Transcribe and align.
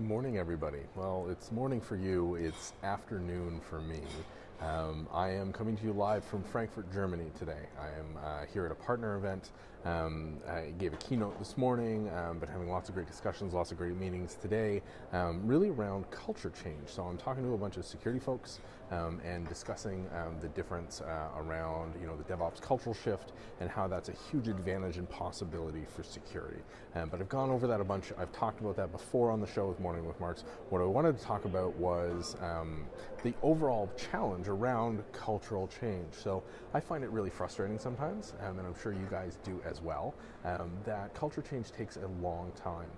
Good 0.00 0.08
morning, 0.08 0.38
everybody. 0.38 0.78
Well, 0.96 1.26
it's 1.30 1.52
morning 1.52 1.78
for 1.78 1.94
you, 1.94 2.36
it's 2.36 2.72
afternoon 2.82 3.60
for 3.60 3.80
me. 3.82 4.00
Um, 4.60 5.08
I 5.10 5.30
am 5.30 5.52
coming 5.54 5.74
to 5.78 5.84
you 5.84 5.94
live 5.94 6.22
from 6.22 6.42
Frankfurt, 6.42 6.92
Germany 6.92 7.30
today. 7.38 7.66
I 7.80 7.86
am 7.98 8.18
uh, 8.22 8.44
here 8.52 8.66
at 8.66 8.72
a 8.72 8.74
partner 8.74 9.16
event. 9.16 9.52
Um, 9.86 10.36
I 10.46 10.74
gave 10.78 10.92
a 10.92 10.98
keynote 10.98 11.38
this 11.38 11.56
morning, 11.56 12.10
um, 12.10 12.38
but 12.38 12.50
having 12.50 12.68
lots 12.68 12.90
of 12.90 12.94
great 12.94 13.06
discussions, 13.06 13.54
lots 13.54 13.72
of 13.72 13.78
great 13.78 13.96
meetings 13.96 14.36
today, 14.42 14.82
um, 15.14 15.40
really 15.46 15.70
around 15.70 16.10
culture 16.10 16.52
change. 16.62 16.86
So 16.88 17.02
I'm 17.04 17.16
talking 17.16 17.42
to 17.44 17.54
a 17.54 17.56
bunch 17.56 17.78
of 17.78 17.86
security 17.86 18.20
folks 18.20 18.60
um, 18.90 19.20
and 19.24 19.48
discussing 19.48 20.06
um, 20.14 20.38
the 20.42 20.48
difference 20.48 21.00
uh, 21.00 21.28
around 21.38 21.94
you 21.98 22.06
know 22.06 22.14
the 22.14 22.24
DevOps 22.24 22.60
cultural 22.60 22.94
shift 22.94 23.32
and 23.60 23.70
how 23.70 23.88
that's 23.88 24.10
a 24.10 24.14
huge 24.30 24.48
advantage 24.48 24.98
and 24.98 25.08
possibility 25.08 25.86
for 25.96 26.02
security. 26.02 26.60
but 26.92 27.18
I've 27.20 27.28
gone 27.30 27.48
over 27.48 27.66
that 27.66 27.80
a 27.80 27.84
bunch. 27.84 28.12
I've 28.18 28.32
talked 28.32 28.60
about 28.60 28.76
that 28.76 28.92
before 28.92 29.30
on 29.30 29.40
the 29.40 29.46
show 29.46 29.68
with 29.68 29.80
Mornings 29.80 30.06
with 30.06 30.20
Mark. 30.20 30.40
What 30.68 30.82
I 30.82 30.84
wanted 30.84 31.18
to 31.18 31.24
talk 31.24 31.46
about 31.46 31.74
was 31.76 32.36
the 33.22 33.32
overall 33.42 33.90
challenge 34.10 34.48
around 34.50 35.02
cultural 35.12 35.68
change. 35.68 36.12
So 36.12 36.42
I 36.74 36.80
find 36.80 37.02
it 37.02 37.10
really 37.10 37.30
frustrating 37.30 37.78
sometimes, 37.78 38.34
um, 38.42 38.58
and 38.58 38.66
I'm 38.66 38.74
sure 38.80 38.92
you 38.92 39.08
guys 39.10 39.38
do 39.44 39.60
as 39.64 39.80
well, 39.80 40.14
um, 40.44 40.70
that 40.84 41.14
culture 41.14 41.42
change 41.42 41.72
takes 41.72 41.96
a 41.96 42.06
long 42.22 42.52
time. 42.54 42.90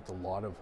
It's 0.00 0.10
a 0.10 0.14
lot 0.14 0.44
of 0.44 0.54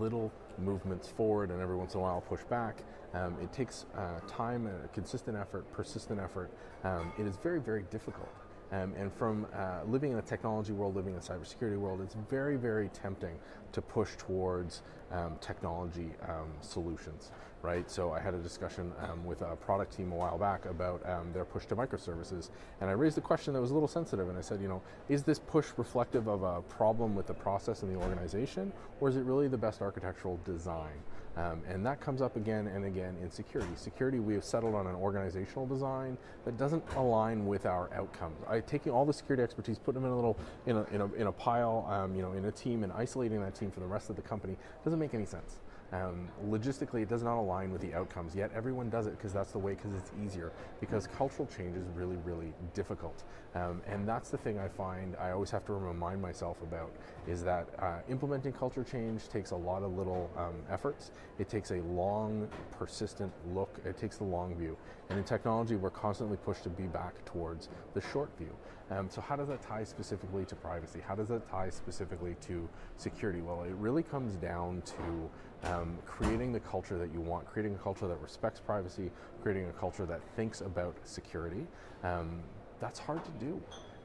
little 0.00 0.32
movements 0.58 1.08
forward 1.08 1.50
and 1.50 1.60
every 1.60 1.76
once 1.76 1.94
in 1.94 2.00
a 2.00 2.02
while 2.02 2.20
push 2.20 2.42
back. 2.44 2.82
Um, 3.14 3.36
it 3.40 3.52
takes 3.52 3.86
uh, 3.96 4.20
time, 4.26 4.66
and 4.66 4.92
consistent 4.92 5.36
effort, 5.36 5.70
persistent 5.72 6.20
effort. 6.20 6.50
Um, 6.84 7.12
it 7.18 7.26
is 7.26 7.36
very, 7.36 7.60
very 7.60 7.84
difficult. 7.90 8.28
Um, 8.70 8.92
and 8.98 9.12
from 9.12 9.46
uh, 9.54 9.80
living 9.86 10.12
in 10.12 10.18
a 10.18 10.22
technology 10.22 10.72
world, 10.72 10.94
living 10.94 11.14
in 11.14 11.18
a 11.18 11.22
cybersecurity 11.22 11.78
world, 11.78 12.02
it's 12.02 12.16
very, 12.28 12.56
very 12.56 12.88
tempting 12.88 13.38
to 13.72 13.80
push 13.80 14.10
towards 14.18 14.82
um, 15.10 15.36
technology 15.40 16.10
um, 16.28 16.52
solutions, 16.60 17.30
right? 17.62 17.90
So 17.90 18.12
I 18.12 18.20
had 18.20 18.34
a 18.34 18.38
discussion 18.38 18.92
um, 19.00 19.24
with 19.24 19.42
a 19.42 19.56
product 19.56 19.96
team 19.96 20.12
a 20.12 20.14
while 20.14 20.38
back 20.38 20.66
about 20.66 21.06
um, 21.08 21.32
their 21.32 21.44
push 21.44 21.66
to 21.66 21.76
microservices, 21.76 22.50
and 22.80 22.88
I 22.88 22.92
raised 22.92 23.18
a 23.18 23.22
question 23.22 23.54
that 23.54 23.60
was 23.60 23.70
a 23.70 23.74
little 23.74 23.88
sensitive, 23.88 24.28
and 24.28 24.38
I 24.38 24.40
said, 24.40 24.60
you 24.60 24.68
know, 24.68 24.82
is 25.08 25.22
this 25.22 25.38
push 25.38 25.66
reflective 25.76 26.28
of 26.28 26.42
a 26.42 26.62
problem 26.62 27.14
with 27.14 27.26
the 27.26 27.34
process 27.34 27.82
in 27.82 27.92
the 27.92 27.98
organization, 27.98 28.72
or 29.00 29.08
is 29.08 29.16
it 29.16 29.24
really 29.24 29.48
the 29.48 29.58
best 29.58 29.82
architectural 29.82 30.38
design? 30.44 30.98
Um, 31.36 31.62
and 31.68 31.86
that 31.86 32.00
comes 32.00 32.20
up 32.20 32.36
again 32.36 32.66
and 32.66 32.84
again 32.84 33.16
in 33.22 33.30
security. 33.30 33.70
Security, 33.76 34.18
we 34.18 34.34
have 34.34 34.42
settled 34.42 34.74
on 34.74 34.88
an 34.88 34.96
organizational 34.96 35.66
design 35.66 36.18
that 36.44 36.56
doesn't 36.56 36.82
align 36.96 37.46
with 37.46 37.64
our 37.64 37.88
outcomes. 37.94 38.36
I 38.48 38.58
taking 38.58 38.92
all 38.92 39.06
the 39.06 39.12
security 39.12 39.44
expertise, 39.44 39.78
putting 39.78 40.02
them 40.02 40.10
in 40.10 40.12
a 40.12 40.16
little 40.16 40.36
in 40.66 40.76
a, 40.76 40.84
in 40.92 41.00
a, 41.00 41.12
in 41.14 41.26
a 41.28 41.32
pile, 41.32 41.86
um, 41.88 42.16
you 42.16 42.22
know, 42.22 42.32
in 42.32 42.44
a 42.46 42.50
team, 42.50 42.82
and 42.82 42.92
isolating 42.92 43.40
that 43.40 43.54
team 43.54 43.70
from 43.70 43.84
the 43.84 43.88
rest 43.88 44.10
of 44.10 44.16
the 44.16 44.22
company 44.22 44.56
doesn't 44.82 44.98
make 44.98 45.14
any 45.14 45.26
sense. 45.26 45.60
Um, 45.92 46.28
logistically, 46.46 47.02
it 47.02 47.08
does 47.08 47.22
not 47.22 47.38
align 47.38 47.72
with 47.72 47.80
the 47.80 47.94
outcomes, 47.94 48.34
yet 48.34 48.50
everyone 48.54 48.90
does 48.90 49.06
it 49.06 49.16
because 49.16 49.32
that's 49.32 49.52
the 49.52 49.58
way, 49.58 49.74
because 49.74 49.92
it's 49.94 50.12
easier. 50.22 50.52
Because 50.80 51.06
cultural 51.06 51.48
change 51.48 51.76
is 51.76 51.86
really, 51.94 52.16
really 52.24 52.52
difficult. 52.74 53.24
Um, 53.54 53.80
and 53.86 54.06
that's 54.06 54.28
the 54.28 54.36
thing 54.36 54.58
I 54.58 54.68
find 54.68 55.16
I 55.16 55.30
always 55.30 55.50
have 55.50 55.64
to 55.66 55.72
remind 55.72 56.20
myself 56.20 56.60
about 56.62 56.92
is 57.26 57.42
that 57.44 57.68
uh, 57.78 57.98
implementing 58.08 58.52
culture 58.52 58.84
change 58.84 59.28
takes 59.28 59.52
a 59.52 59.56
lot 59.56 59.82
of 59.82 59.96
little 59.96 60.30
um, 60.36 60.54
efforts. 60.70 61.10
It 61.38 61.48
takes 61.48 61.70
a 61.70 61.80
long, 61.82 62.48
persistent 62.78 63.32
look, 63.54 63.80
it 63.84 63.96
takes 63.96 64.18
the 64.18 64.24
long 64.24 64.54
view. 64.54 64.76
And 65.08 65.18
in 65.18 65.24
technology, 65.24 65.76
we're 65.76 65.90
constantly 65.90 66.36
pushed 66.36 66.64
to 66.64 66.68
be 66.68 66.84
back 66.84 67.24
towards 67.24 67.68
the 67.94 68.00
short 68.00 68.30
view. 68.38 68.54
Um, 68.90 69.08
so, 69.10 69.20
how 69.20 69.36
does 69.36 69.48
that 69.48 69.60
tie 69.60 69.84
specifically 69.84 70.44
to 70.46 70.54
privacy? 70.54 71.00
How 71.06 71.14
does 71.14 71.28
that 71.28 71.48
tie 71.50 71.68
specifically 71.68 72.36
to 72.42 72.68
security? 72.96 73.42
Well, 73.42 73.64
it 73.64 73.74
really 73.74 74.02
comes 74.02 74.36
down 74.36 74.82
to 74.86 75.68
um, 75.78 75.98
creating 76.06 76.52
the 76.52 76.60
culture 76.60 76.98
that 76.98 77.12
you 77.12 77.20
want, 77.20 77.46
creating 77.46 77.74
a 77.74 77.78
culture 77.78 78.06
that 78.08 78.20
respects 78.20 78.60
privacy, 78.60 79.10
creating 79.42 79.68
a 79.68 79.72
culture 79.72 80.06
that 80.06 80.20
thinks 80.36 80.60
about 80.60 80.94
security. 81.04 81.66
Um, 82.02 82.40
that's 82.80 82.98
hard 82.98 83.24
to 83.24 83.30
do. 83.44 83.60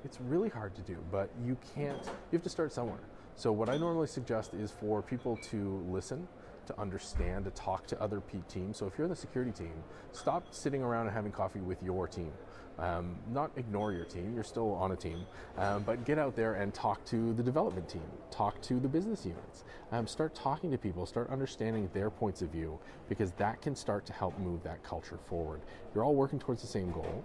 It's 0.06 0.20
really 0.22 0.50
hard 0.50 0.75
to 0.75 0.81
do, 0.81 0.97
but 1.12 1.30
you 1.46 1.58
can't, 1.75 2.03
you 2.06 2.38
have 2.38 2.44
to 2.44 2.50
start 2.50 2.74
somewhere. 2.74 3.00
So, 3.36 3.52
what 3.52 3.70
I 3.70 3.78
normally 3.78 4.08
suggest 4.08 4.53
is 4.53 4.72
for 4.72 5.02
people 5.02 5.38
to 5.50 5.84
listen, 5.90 6.28
to 6.68 6.79
understand, 6.79 7.46
to 7.46 7.51
talk 7.51 7.88
to 7.88 8.01
other 8.01 8.19
P 8.22 8.41
teams. 8.47 8.78
So 8.78 8.88
if 8.88 8.97
you're 8.97 9.07
the 9.07 9.16
security 9.16 9.51
team, 9.51 9.74
stop 10.12 10.53
sitting 10.53 10.81
around 10.81 11.07
and 11.07 11.16
having 11.16 11.31
coffee 11.31 11.62
with 11.62 11.81
your 11.84 12.07
team. 12.07 12.31
Um, 12.79 13.18
not 13.31 13.51
ignore 13.56 13.94
your 13.94 14.06
team, 14.06 14.34
you're 14.34 14.44
still 14.44 14.72
on 14.73 14.94
a 14.94 14.96
team, 14.96 15.28
um, 15.59 15.84
but 15.84 16.06
get 16.06 16.18
out 16.18 16.35
there 16.35 16.56
and 16.56 16.73
talk 16.73 17.06
to 17.06 17.31
the 17.34 17.44
development 17.44 17.88
team, 17.88 18.02
talk 18.31 18.59
to 18.63 18.79
the 18.79 18.88
business 18.88 19.28
units, 19.28 19.63
um, 19.91 20.07
start 20.07 20.34
talking 20.34 20.72
to 20.72 20.78
people, 20.79 21.06
start 21.06 21.29
understanding 21.29 21.88
their 21.94 22.09
points 22.09 22.41
of 22.41 22.50
view, 22.50 22.79
because 23.09 23.31
that 23.34 23.62
can 23.62 23.75
start 23.75 24.07
to 24.07 24.13
help 24.13 24.40
move 24.40 24.63
that 24.63 24.84
culture 24.84 25.19
forward. 25.28 25.62
You're 25.94 26.03
all 26.03 26.16
working 26.16 26.40
towards 26.40 26.63
the 26.63 26.68
same 26.68 26.91
goal. 26.91 27.23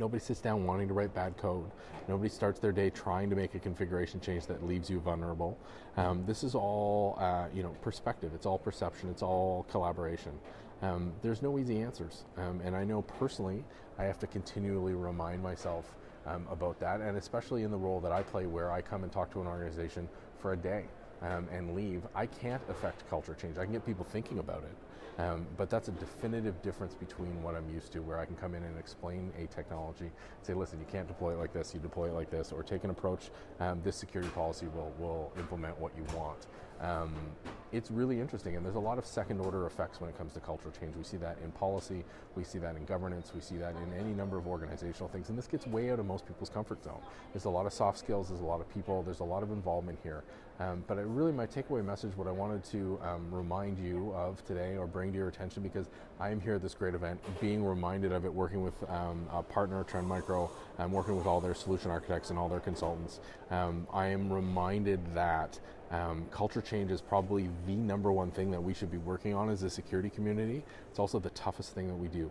Nobody 0.00 0.18
sits 0.18 0.40
down 0.40 0.66
wanting 0.66 0.88
to 0.88 0.94
write 0.94 1.14
bad 1.14 1.36
code. 1.36 1.70
Nobody 2.08 2.30
starts 2.30 2.58
their 2.58 2.72
day 2.72 2.88
trying 2.88 3.28
to 3.28 3.36
make 3.36 3.54
a 3.54 3.58
configuration 3.58 4.18
change 4.18 4.46
that 4.46 4.66
leaves 4.66 4.88
you 4.88 4.98
vulnerable. 4.98 5.58
Um, 5.98 6.24
this 6.26 6.42
is 6.42 6.54
all, 6.54 7.18
uh, 7.20 7.48
you 7.54 7.62
know, 7.62 7.76
perspective. 7.82 8.32
It's 8.34 8.46
all 8.46 8.58
perception. 8.58 9.10
It's 9.10 9.22
all 9.22 9.66
collaboration. 9.70 10.32
Um, 10.80 11.12
there's 11.20 11.42
no 11.42 11.58
easy 11.58 11.82
answers, 11.82 12.24
um, 12.38 12.62
and 12.64 12.74
I 12.74 12.84
know 12.84 13.02
personally 13.02 13.62
I 13.98 14.04
have 14.04 14.18
to 14.20 14.26
continually 14.26 14.94
remind 14.94 15.42
myself 15.42 15.94
um, 16.24 16.46
about 16.50 16.80
that, 16.80 17.02
and 17.02 17.18
especially 17.18 17.64
in 17.64 17.70
the 17.70 17.76
role 17.76 18.00
that 18.00 18.12
I 18.12 18.22
play, 18.22 18.46
where 18.46 18.72
I 18.72 18.80
come 18.80 19.02
and 19.02 19.12
talk 19.12 19.30
to 19.32 19.42
an 19.42 19.46
organization 19.46 20.08
for 20.38 20.54
a 20.54 20.56
day 20.56 20.86
um, 21.22 21.48
and 21.52 21.74
leave, 21.74 22.02
I 22.14 22.26
can't 22.26 22.62
affect 22.68 23.08
culture 23.08 23.34
change. 23.34 23.58
I 23.58 23.64
can 23.64 23.72
get 23.72 23.84
people 23.84 24.04
thinking 24.04 24.38
about 24.38 24.64
it, 24.64 25.22
um, 25.22 25.46
but 25.56 25.68
that's 25.68 25.88
a 25.88 25.92
definitive 25.92 26.60
difference 26.62 26.94
between 26.94 27.42
what 27.42 27.54
I'm 27.54 27.68
used 27.72 27.92
to, 27.92 28.00
where 28.00 28.18
I 28.18 28.24
can 28.24 28.36
come 28.36 28.54
in 28.54 28.62
and 28.62 28.78
explain 28.78 29.32
a 29.38 29.46
technology, 29.54 30.10
say, 30.42 30.54
listen, 30.54 30.78
you 30.78 30.86
can't 30.90 31.08
deploy 31.08 31.34
it 31.34 31.38
like 31.38 31.52
this, 31.52 31.74
you 31.74 31.80
deploy 31.80 32.08
it 32.08 32.14
like 32.14 32.30
this, 32.30 32.52
or 32.52 32.62
take 32.62 32.84
an 32.84 32.90
approach, 32.90 33.30
um, 33.60 33.80
this 33.82 33.96
security 33.96 34.30
policy 34.30 34.66
will, 34.74 34.92
will 34.98 35.32
implement 35.38 35.78
what 35.78 35.92
you 35.96 36.04
want. 36.16 36.46
Um, 37.70 37.76
it's 37.76 37.90
really 37.90 38.20
interesting, 38.20 38.56
and 38.56 38.64
there's 38.64 38.76
a 38.76 38.80
lot 38.80 38.98
of 38.98 39.06
second 39.06 39.40
order 39.40 39.66
effects 39.66 40.00
when 40.00 40.10
it 40.10 40.18
comes 40.18 40.32
to 40.34 40.40
cultural 40.40 40.72
change. 40.78 40.96
We 40.96 41.04
see 41.04 41.16
that 41.18 41.38
in 41.44 41.50
policy, 41.52 42.04
we 42.36 42.44
see 42.44 42.58
that 42.58 42.76
in 42.76 42.84
governance, 42.84 43.32
we 43.34 43.40
see 43.40 43.56
that 43.56 43.74
in 43.76 43.98
any 43.98 44.12
number 44.12 44.36
of 44.36 44.46
organizational 44.46 45.08
things, 45.08 45.28
and 45.28 45.38
this 45.38 45.46
gets 45.46 45.66
way 45.66 45.90
out 45.90 45.98
of 45.98 46.06
most 46.06 46.26
people's 46.26 46.50
comfort 46.50 46.82
zone. 46.84 47.00
There's 47.32 47.44
a 47.44 47.50
lot 47.50 47.66
of 47.66 47.72
soft 47.72 47.98
skills, 47.98 48.28
there's 48.28 48.40
a 48.40 48.44
lot 48.44 48.60
of 48.60 48.72
people, 48.72 49.02
there's 49.02 49.20
a 49.20 49.24
lot 49.24 49.42
of 49.42 49.50
involvement 49.50 49.98
here. 50.02 50.22
Um, 50.58 50.84
but 50.86 50.96
really, 50.96 51.32
my 51.32 51.46
takeaway 51.46 51.82
message, 51.82 52.14
what 52.16 52.26
I 52.26 52.32
wanted 52.32 52.62
to 52.64 53.00
um, 53.02 53.32
remind 53.32 53.78
you 53.78 54.12
of 54.14 54.44
today 54.44 54.76
or 54.76 54.86
bring 54.86 55.10
to 55.12 55.16
your 55.16 55.28
attention, 55.28 55.62
because 55.62 55.86
I 56.18 56.30
am 56.30 56.38
here 56.38 56.56
at 56.56 56.62
this 56.62 56.74
great 56.74 56.94
event, 56.94 57.18
being 57.40 57.64
reminded 57.64 58.12
of 58.12 58.26
it, 58.26 58.34
working 58.34 58.62
with 58.62 58.74
um, 58.90 59.26
a 59.32 59.42
partner, 59.42 59.84
Trend 59.84 60.06
Micro, 60.06 60.50
I'm 60.78 60.92
working 60.92 61.16
with 61.16 61.26
all 61.26 61.40
their 61.40 61.54
solution 61.54 61.90
architects 61.90 62.28
and 62.28 62.38
all 62.38 62.48
their 62.48 62.60
consultants. 62.60 63.20
Um, 63.50 63.86
I 63.90 64.08
am 64.08 64.30
reminded 64.30 65.14
that 65.14 65.58
um, 65.90 66.26
culture 66.30 66.60
change 66.60 66.90
is 66.90 67.00
probably 67.00 67.48
the 67.66 67.76
number 67.76 68.12
one 68.12 68.30
thing 68.30 68.50
that 68.50 68.62
we 68.62 68.74
should 68.74 68.90
be 68.90 68.98
working 68.98 69.34
on 69.34 69.50
as 69.50 69.62
a 69.62 69.70
security 69.70 70.10
community. 70.10 70.62
It's 70.88 70.98
also 70.98 71.18
the 71.18 71.30
toughest 71.30 71.74
thing 71.74 71.88
that 71.88 71.94
we 71.94 72.08
do. 72.08 72.30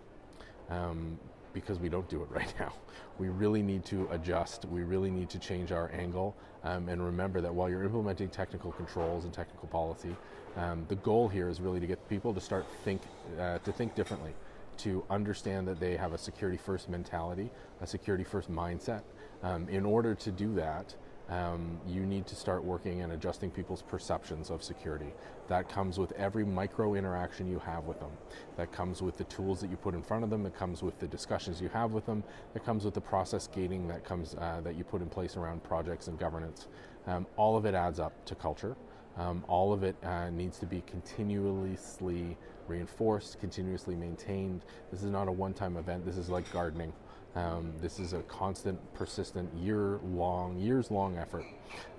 Um, 0.70 1.20
because 1.52 1.80
we 1.80 1.90
don't 1.90 2.08
do 2.10 2.22
it 2.22 2.30
right 2.32 2.54
now. 2.60 2.74
We 3.18 3.30
really 3.30 3.62
need 3.62 3.84
to 3.86 4.08
adjust. 4.12 4.66
We 4.66 4.84
really 4.84 5.10
need 5.10 5.30
to 5.32 5.40
change 5.40 5.72
our 5.72 5.92
angle 5.92 6.36
um, 6.64 6.90
and 6.90 7.04
remember 7.04 7.42
that 7.42 7.54
while 7.54 7.70
you're 7.70 7.84
implementing 7.84 8.30
technical 8.30 8.72
controls 8.72 9.26
and 9.26 9.34
technical 9.34 9.68
policy, 9.68 10.16
um, 10.58 10.86
the 10.90 10.96
goal 10.96 11.28
here 11.28 11.48
is 11.48 11.62
really 11.62 11.80
to 11.80 11.88
get 11.88 12.08
people 12.10 12.34
to 12.34 12.42
start 12.42 12.66
think 12.84 13.02
uh, 13.40 13.60
to 13.60 13.72
think 13.72 13.96
differently, 13.96 14.34
to 14.78 15.04
understand 15.10 15.68
that 15.68 15.80
they 15.80 15.96
have 15.96 16.14
a 16.14 16.18
security 16.18 16.58
first 16.58 16.90
mentality, 16.90 17.50
a 17.82 17.88
security 17.88 18.24
first 18.24 18.52
mindset. 18.52 19.04
Um, 19.42 19.70
in 19.70 19.86
order 19.86 20.16
to 20.16 20.32
do 20.32 20.54
that, 20.56 20.96
um, 21.30 21.80
you 21.88 22.06
need 22.06 22.26
to 22.28 22.36
start 22.36 22.64
working 22.64 23.02
and 23.02 23.14
adjusting 23.14 23.52
people's 23.52 23.84
perceptions 23.84 24.50
of 24.50 24.64
security. 24.64 25.14
That 25.48 25.70
comes 25.70 26.00
with 26.00 26.12
every 26.14 26.44
micro 26.44 26.96
interaction 26.96 27.48
you 27.48 27.60
have 27.60 27.86
with 27.86 28.00
them. 28.00 28.12
That 28.58 28.72
comes 28.72 29.02
with 29.02 29.18
the 29.18 29.26
tools 29.26 29.62
that 29.62 29.70
you 29.70 29.78
put 29.78 29.94
in 29.94 30.02
front 30.02 30.24
of 30.24 30.30
them. 30.30 30.44
That 30.44 30.56
comes 30.56 30.82
with 30.82 30.98
the 31.00 31.08
discussions 31.08 31.62
you 31.62 31.70
have 31.70 31.92
with 31.92 32.06
them. 32.06 32.24
That 32.54 32.66
comes 32.66 32.84
with 32.84 32.96
the 32.96 33.02
process 33.02 33.48
gating 33.48 33.88
that 33.90 34.04
comes 34.04 34.36
uh, 34.36 34.62
that 34.64 34.76
you 34.76 34.84
put 34.84 35.02
in 35.02 35.10
place 35.10 35.38
around 35.38 35.64
projects 35.64 36.08
and 36.08 36.18
governance. 36.18 36.68
Um, 37.06 37.28
all 37.38 37.56
of 37.56 37.66
it 37.66 37.76
adds 37.76 38.00
up 38.00 38.26
to 38.26 38.36
culture. 38.36 38.76
Um, 39.18 39.44
all 39.48 39.74
of 39.74 39.84
it 39.84 39.96
uh, 40.04 40.30
needs 40.30 40.58
to 40.60 40.66
be 40.66 40.82
continuously 40.88 42.38
reinforced, 42.70 43.40
continuously 43.40 43.96
maintained. 43.96 44.64
This 44.92 45.04
is 45.04 45.10
not 45.10 45.28
a 45.28 45.32
one 45.32 45.54
time 45.54 45.78
event, 45.78 46.06
this 46.06 46.18
is 46.18 46.30
like 46.30 46.50
gardening. 46.52 46.94
Um, 47.36 47.74
this 47.80 48.00
is 48.00 48.14
a 48.14 48.22
constant, 48.24 48.80
persistent, 48.94 49.54
year-long, 49.56 50.58
years-long 50.58 51.18
effort. 51.18 51.46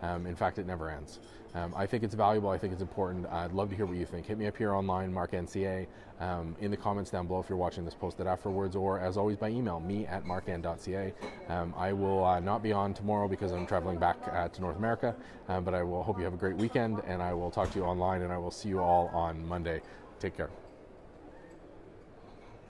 Um, 0.02 0.26
in 0.26 0.34
fact, 0.34 0.58
it 0.58 0.66
never 0.66 0.90
ends. 0.90 1.20
Um, 1.54 1.72
I 1.76 1.86
think 1.86 2.04
it's 2.04 2.14
valuable. 2.14 2.50
I 2.50 2.58
think 2.58 2.72
it's 2.72 2.82
important. 2.82 3.26
I'd 3.26 3.52
love 3.52 3.70
to 3.70 3.76
hear 3.76 3.86
what 3.86 3.96
you 3.96 4.06
think. 4.06 4.26
Hit 4.26 4.38
me 4.38 4.46
up 4.46 4.56
here 4.56 4.72
online, 4.72 5.12
Mark 5.12 5.32
NCA, 5.32 5.86
um, 6.20 6.54
in 6.60 6.70
the 6.70 6.76
comments 6.76 7.10
down 7.10 7.26
below 7.26 7.40
if 7.40 7.48
you're 7.48 7.58
watching 7.58 7.84
this 7.84 7.94
posted 7.94 8.26
afterwards, 8.26 8.76
or 8.76 9.00
as 9.00 9.16
always 9.16 9.36
by 9.36 9.48
email, 9.48 9.80
me 9.80 10.06
at 10.06 10.24
markn.ca. 10.24 11.12
Um, 11.48 11.74
I 11.76 11.92
will 11.92 12.24
uh, 12.24 12.40
not 12.40 12.62
be 12.62 12.72
on 12.72 12.94
tomorrow 12.94 13.26
because 13.26 13.52
I'm 13.52 13.66
traveling 13.66 13.98
back 13.98 14.16
uh, 14.30 14.48
to 14.48 14.60
North 14.60 14.76
America, 14.76 15.14
uh, 15.48 15.60
but 15.60 15.74
I 15.74 15.82
will 15.82 16.02
hope 16.02 16.18
you 16.18 16.24
have 16.24 16.34
a 16.34 16.38
great 16.38 16.56
weekend, 16.56 17.00
and 17.06 17.20
I 17.22 17.32
will 17.34 17.50
talk 17.50 17.70
to 17.72 17.78
you 17.78 17.84
online, 17.84 18.22
and 18.22 18.32
I 18.32 18.38
will 18.38 18.52
see 18.52 18.68
you 18.68 18.80
all 18.80 19.08
on 19.08 19.44
Monday. 19.46 19.80
Take 20.20 20.36
care. 20.36 20.69